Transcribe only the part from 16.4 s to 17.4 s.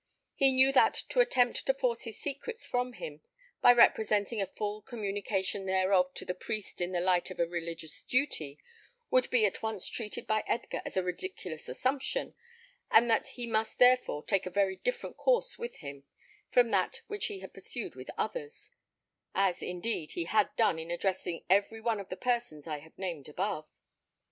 from that which